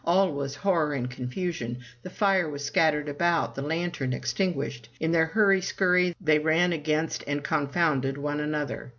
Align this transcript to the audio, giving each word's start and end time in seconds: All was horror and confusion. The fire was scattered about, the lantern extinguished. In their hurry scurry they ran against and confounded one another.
All 0.03 0.31
was 0.31 0.55
horror 0.55 0.93
and 0.93 1.07
confusion. 1.07 1.77
The 2.01 2.09
fire 2.09 2.49
was 2.49 2.65
scattered 2.65 3.07
about, 3.07 3.53
the 3.53 3.61
lantern 3.61 4.13
extinguished. 4.13 4.89
In 4.99 5.11
their 5.11 5.27
hurry 5.27 5.61
scurry 5.61 6.15
they 6.19 6.39
ran 6.39 6.73
against 6.73 7.23
and 7.27 7.43
confounded 7.43 8.17
one 8.17 8.39
another. 8.39 8.89